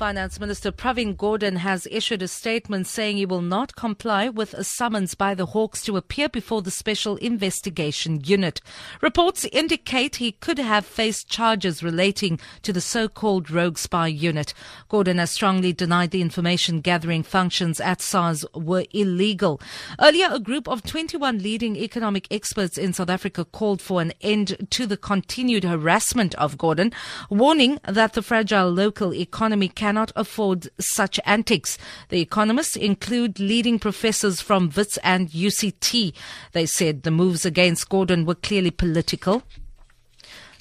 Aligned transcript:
Finance 0.00 0.40
Minister 0.40 0.72
Pravin 0.72 1.14
Gordhan 1.14 1.58
has 1.58 1.86
issued 1.90 2.22
a 2.22 2.26
statement 2.26 2.86
saying 2.86 3.18
he 3.18 3.26
will 3.26 3.42
not 3.42 3.76
comply 3.76 4.30
with 4.30 4.54
a 4.54 4.64
summons 4.64 5.14
by 5.14 5.34
the 5.34 5.44
Hawks 5.44 5.82
to 5.84 5.98
appear 5.98 6.26
before 6.26 6.62
the 6.62 6.70
Special 6.70 7.16
Investigation 7.16 8.18
Unit. 8.24 8.62
Reports 9.02 9.44
indicate 9.52 10.16
he 10.16 10.32
could 10.32 10.58
have 10.58 10.86
faced 10.86 11.28
charges 11.28 11.82
relating 11.82 12.40
to 12.62 12.72
the 12.72 12.80
so-called 12.80 13.50
rogue 13.50 13.76
spy 13.76 14.06
unit. 14.06 14.54
Gordhan 14.88 15.18
has 15.18 15.32
strongly 15.32 15.74
denied 15.74 16.12
the 16.12 16.22
information 16.22 16.80
gathering 16.80 17.22
functions 17.22 17.78
at 17.78 18.00
SARS 18.00 18.46
were 18.54 18.86
illegal. 18.94 19.60
Earlier, 20.00 20.30
a 20.32 20.40
group 20.40 20.66
of 20.66 20.82
21 20.82 21.40
leading 21.40 21.76
economic 21.76 22.26
experts 22.30 22.78
in 22.78 22.94
South 22.94 23.10
Africa 23.10 23.44
called 23.44 23.82
for 23.82 24.00
an 24.00 24.14
end 24.22 24.66
to 24.70 24.86
the 24.86 24.96
continued 24.96 25.64
harassment 25.64 26.34
of 26.36 26.56
Gordhan, 26.56 26.94
warning 27.28 27.78
that 27.86 28.14
the 28.14 28.22
fragile 28.22 28.70
local 28.70 29.12
economy 29.12 29.68
can 29.68 29.89
cannot 29.90 30.12
afford 30.14 30.68
such 30.78 31.18
antics. 31.26 31.76
The 32.10 32.20
economists 32.20 32.76
include 32.76 33.40
leading 33.40 33.80
professors 33.80 34.40
from 34.40 34.70
WITS 34.70 34.98
and 34.98 35.28
UCT. 35.30 36.12
They 36.52 36.66
said 36.66 37.02
the 37.02 37.10
moves 37.10 37.44
against 37.44 37.88
Gordhan 37.88 38.24
were 38.24 38.36
clearly 38.36 38.70
political. 38.70 39.42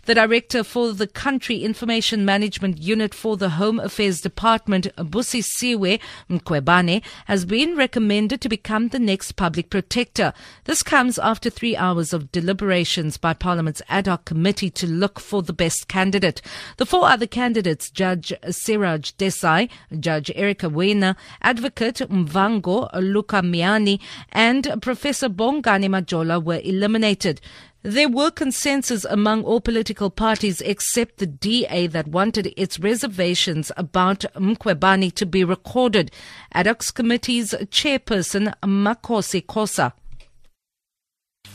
The 0.09 0.15
director 0.15 0.63
for 0.63 0.91
the 0.91 1.05
Country 1.05 1.57
Information 1.57 2.25
Management 2.25 2.79
Unit 2.79 3.13
for 3.13 3.37
the 3.37 3.49
Home 3.49 3.79
Affairs 3.79 4.21
Department, 4.21 4.87
Busisiwe 4.97 5.99
Mkhwebane, 6.27 7.03
has 7.25 7.45
been 7.45 7.75
recommended 7.75 8.41
to 8.41 8.49
become 8.49 8.87
the 8.87 8.97
next 8.97 9.33
public 9.33 9.69
protector. 9.69 10.33
This 10.63 10.81
comes 10.81 11.19
after 11.19 11.51
three 11.51 11.77
hours 11.77 12.11
of 12.11 12.31
deliberations 12.31 13.17
by 13.17 13.35
Parliament's 13.35 13.83
ad 13.87 14.07
hoc 14.07 14.25
committee 14.25 14.71
to 14.71 14.87
look 14.87 15.19
for 15.19 15.43
the 15.43 15.53
best 15.53 15.87
candidate. 15.87 16.41
The 16.77 16.87
four 16.87 17.05
other 17.05 17.27
candidates, 17.27 17.91
Judge 17.91 18.33
Siraj 18.49 19.11
Desai, 19.19 19.69
Judge 19.99 20.31
Erica 20.33 20.71
Wena, 20.71 21.17
Advocate 21.43 21.97
Muvhango 22.09 22.91
Lukhaimane, 22.95 23.99
and 24.31 24.75
Professor 24.81 25.29
Bongani 25.29 25.87
Majola 25.87 26.43
were 26.43 26.61
eliminated. 26.63 27.41
There 27.81 28.09
were 28.09 28.29
consensus 28.29 29.05
among 29.05 29.43
all 29.45 29.61
political 29.61 30.09
parties 30.09 30.59
except 30.59 31.17
the 31.17 31.25
DA 31.25 31.87
that 31.87 32.09
wanted 32.09 32.53
its 32.57 32.77
reservations 32.77 33.71
about 33.77 34.25
Mkhwebane 34.35 35.13
to 35.13 35.25
be 35.25 35.45
recorded. 35.45 36.11
Ad 36.51 36.67
hoc 36.67 36.93
Committee's 36.93 37.53
chairperson, 37.71 38.53
Makhosi 38.63 39.45
Khoza 39.45 39.93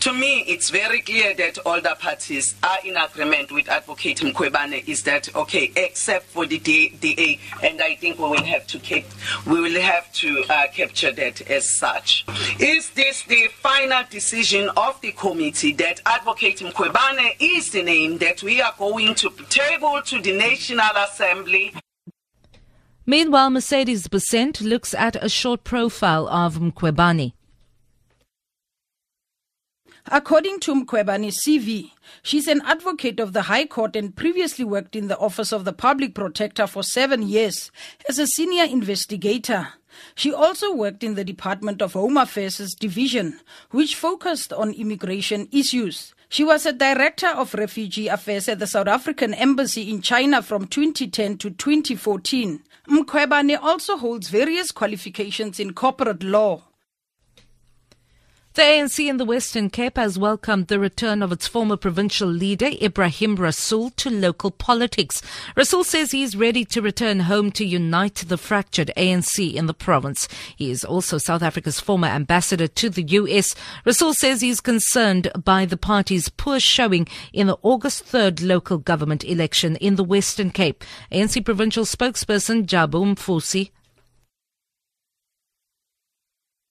to 0.04 0.12
me, 0.12 0.40
it's 0.46 0.68
very 0.68 1.00
clear 1.00 1.34
that 1.34 1.56
all 1.64 1.80
the 1.80 1.96
parties 1.98 2.54
are 2.62 2.76
in 2.84 2.94
agreement 2.94 3.50
with 3.50 3.68
Advocate 3.70 4.18
Mkhwebane 4.18 4.86
is 4.86 5.02
that 5.04 5.34
okay, 5.34 5.72
except 5.76 6.26
for 6.26 6.44
the 6.44 6.58
DA, 6.58 7.40
and 7.62 7.80
I 7.80 7.94
think 7.94 8.18
we 8.18 8.28
will 8.28 8.44
have 8.44 8.66
to 8.66 8.78
keep, 8.78 9.06
we 9.46 9.60
will 9.62 9.80
have 9.80 10.12
to 10.14 10.44
uh, 10.50 10.66
capture 10.74 11.10
that 11.12 11.40
as 11.50 11.78
such. 11.78 12.26
Is 12.58 12.90
this 12.90 13.22
the 13.22 13.48
final 13.76 14.04
decision 14.08 14.70
of 14.76 15.00
the 15.00 15.10
committee 15.12 15.72
that 15.72 16.00
Advocate 16.06 16.58
Mkhwebane 16.58 17.34
is 17.40 17.70
the 17.70 17.82
name 17.82 18.18
that 18.18 18.40
we 18.40 18.62
are 18.62 18.72
going 18.78 19.16
to 19.16 19.30
table 19.48 20.00
to 20.04 20.20
the 20.22 20.32
National 20.32 20.94
Assembly? 20.96 21.74
Meanwhile, 23.04 23.50
Mercedes 23.50 24.06
Besant 24.06 24.60
looks 24.60 24.94
at 24.94 25.16
a 25.16 25.28
short 25.28 25.64
profile 25.64 26.28
of 26.28 26.58
Mkhwebane. 26.58 27.32
According 30.12 30.60
to 30.60 30.74
Mkhwebane's 30.74 31.40
CV, 31.46 31.92
she's 32.22 32.46
an 32.46 32.60
advocate 32.66 33.18
of 33.18 33.32
the 33.32 33.42
High 33.42 33.64
Court 33.64 33.96
and 33.96 34.14
previously 34.14 34.62
worked 34.62 34.94
in 34.94 35.08
the 35.08 35.18
Office 35.18 35.50
of 35.50 35.64
the 35.64 35.72
Public 35.72 36.14
Protector 36.14 36.66
for 36.66 36.82
seven 36.82 37.22
years 37.22 37.70
as 38.06 38.18
a 38.18 38.26
senior 38.26 38.64
investigator. 38.64 39.68
She 40.14 40.30
also 40.30 40.74
worked 40.74 41.02
in 41.02 41.14
the 41.14 41.24
Department 41.24 41.80
of 41.80 41.94
Home 41.94 42.18
Affairs 42.18 42.74
Division, 42.74 43.40
which 43.70 43.96
focused 43.96 44.52
on 44.52 44.74
immigration 44.74 45.48
issues. 45.50 46.14
She 46.28 46.44
was 46.44 46.66
a 46.66 46.72
director 46.74 47.28
of 47.28 47.54
refugee 47.54 48.08
affairs 48.08 48.46
at 48.46 48.58
the 48.58 48.66
South 48.66 48.88
African 48.88 49.32
Embassy 49.32 49.90
in 49.90 50.02
China 50.02 50.42
from 50.42 50.66
2010 50.66 51.38
to 51.38 51.50
2014. 51.50 52.62
Mkhwebane 52.88 53.58
also 53.62 53.96
holds 53.96 54.28
various 54.28 54.70
qualifications 54.70 55.58
in 55.58 55.72
corporate 55.72 56.22
law. 56.22 56.62
The 58.54 58.62
ANC 58.62 59.08
in 59.08 59.16
the 59.16 59.24
Western 59.24 59.68
Cape 59.68 59.96
has 59.96 60.16
welcomed 60.16 60.68
the 60.68 60.78
return 60.78 61.24
of 61.24 61.32
its 61.32 61.48
former 61.48 61.76
provincial 61.76 62.28
leader, 62.28 62.70
Ebrahim 62.80 63.36
Rasool, 63.36 63.90
to 63.96 64.08
local 64.08 64.52
politics. 64.52 65.20
Rasool 65.56 65.84
says 65.84 66.12
he 66.12 66.22
is 66.22 66.36
ready 66.36 66.64
to 66.66 66.80
return 66.80 67.18
home 67.18 67.50
to 67.50 67.64
unite 67.64 68.14
the 68.28 68.38
fractured 68.38 68.92
ANC 68.96 69.52
in 69.52 69.66
the 69.66 69.74
province. 69.74 70.28
He 70.54 70.70
is 70.70 70.84
also 70.84 71.18
South 71.18 71.42
Africa's 71.42 71.80
former 71.80 72.06
ambassador 72.06 72.68
to 72.68 72.88
the 72.88 73.02
US. 73.02 73.56
Rasool 73.84 74.14
says 74.14 74.40
he 74.40 74.50
is 74.50 74.60
concerned 74.60 75.32
by 75.42 75.64
the 75.64 75.76
party's 75.76 76.28
poor 76.28 76.60
showing 76.60 77.08
in 77.32 77.48
the 77.48 77.58
August 77.62 78.04
3rd 78.06 78.46
local 78.46 78.78
government 78.78 79.24
election 79.24 79.74
in 79.78 79.96
the 79.96 80.04
Western 80.04 80.52
Cape. 80.52 80.84
ANC 81.10 81.44
provincial 81.44 81.84
spokesperson 81.84 82.66
Jabu 82.66 83.16
Mfusi 83.16 83.72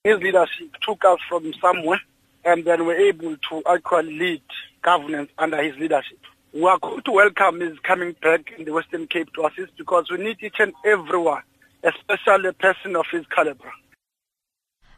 his 0.04 0.20
leadership 0.20 0.68
took 0.82 1.06
us 1.06 1.20
from 1.30 1.54
somewhere 1.62 2.02
and 2.44 2.66
then 2.66 2.86
we're 2.86 3.08
able 3.08 3.38
to 3.38 3.64
actually 3.66 4.20
lead 4.20 4.42
governance 4.82 5.32
under 5.38 5.64
his 5.64 5.78
leadership. 5.78 6.20
We 6.52 6.66
are 6.66 6.78
going 6.78 7.04
to 7.04 7.12
welcome 7.14 7.62
his 7.62 7.80
coming 7.80 8.14
back 8.22 8.52
in 8.58 8.66
the 8.66 8.74
Western 8.74 9.08
Cape 9.08 9.32
to 9.36 9.46
assist 9.46 9.78
because 9.78 10.12
we 10.12 10.18
need 10.18 10.44
each 10.44 10.60
and 10.60 10.74
everyone, 10.84 11.44
especially 11.86 12.50
a 12.50 12.54
person 12.54 12.98
of 12.98 13.06
his 13.14 13.26
caliber. 13.28 13.72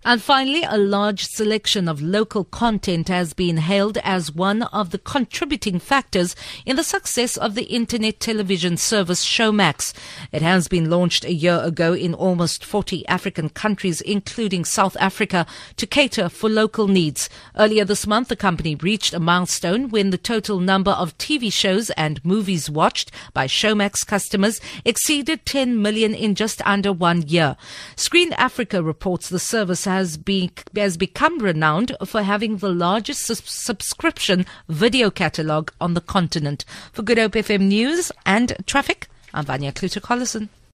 And 0.08 0.22
finally, 0.22 0.62
a 0.62 0.78
large 0.78 1.26
selection 1.26 1.88
of 1.88 2.00
local 2.00 2.44
content 2.44 3.08
has 3.08 3.34
been 3.34 3.58
hailed 3.58 3.98
as 4.04 4.32
one 4.32 4.62
of 4.62 4.92
the 4.92 5.00
contributing 5.00 5.80
factors 5.80 6.36
in 6.64 6.76
the 6.76 6.84
success 6.84 7.38
of 7.38 7.56
the 7.56 7.64
internet 7.64 8.20
television 8.20 8.78
service 8.78 9.26
Showmax. 9.26 9.94
It 10.32 10.44
has 10.44 10.68
been 10.68 10.92
launched 10.92 11.26
a 11.26 11.34
year 11.34 11.60
ago 11.64 11.94
in 11.94 12.14
almost 12.14 12.64
40 12.64 13.08
African 13.08 13.50
countries, 13.50 14.00
including 14.00 14.64
South 14.64 14.96
Africa, 15.00 15.48
to 15.78 15.88
cater 15.88 16.30
for 16.30 16.52
local 16.52 16.88
needs. 16.88 17.28
Earlier 17.58 17.84
this 17.84 18.06
month, 18.06 18.28
the 18.28 18.36
company 18.36 18.76
reached 18.76 19.16
a 19.16 19.20
milestone 19.20 19.90
when 19.90 20.12
the 20.12 20.20
total 20.20 20.60
number 20.60 20.92
of 20.92 21.18
TV 21.18 21.52
shows 21.52 21.90
and 21.92 22.24
movies 22.24 22.70
watched 22.70 23.12
by 23.34 23.48
Showmax 23.48 24.06
customers 24.06 24.62
exceeded 24.86 25.48
10 25.48 25.82
million 25.82 26.14
in 26.14 26.36
just 26.36 26.62
under 26.64 26.94
one 26.94 27.24
year. 27.24 27.58
Screen 27.96 28.34
Africa 28.34 28.84
reports 28.84 29.30
the 29.30 29.40
service 29.40 29.86
has, 29.86 29.95
been, 30.18 30.52
has 30.76 30.98
become 30.98 31.40
renowned 31.40 31.96
for 32.06 32.22
having 32.22 32.58
the 32.58 32.70
largest 32.70 33.22
su- 33.22 33.36
subscription 33.36 34.46
video 34.68 35.10
catalogue 35.10 35.72
on 35.80 35.94
the 35.94 36.02
continent. 36.02 36.66
For 36.92 37.02
Good 37.02 37.18
Hope 37.18 37.34
FM 37.34 37.62
News 37.62 38.12
and 38.26 38.56
Traffic, 38.66 39.08
I'm 39.34 39.46
Vanya 39.46 39.72
Kluter-Collison. 39.72 40.50